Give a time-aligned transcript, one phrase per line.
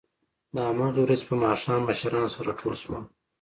[0.53, 3.03] د همهغې ورځې په ماښام مشران سره ټول شول